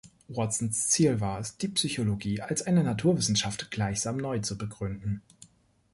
Watsons 0.29 0.71
Ziel 0.87 1.19
war 1.21 1.37
es, 1.39 1.57
die 1.57 1.67
Psychologie 1.67 2.41
als 2.41 2.63
eine 2.65 2.83
Naturwissenschaft 2.83 3.69
gleichsam 3.69 4.17
neu 4.17 4.39
zu 4.39 4.57
begründen. 4.57 5.21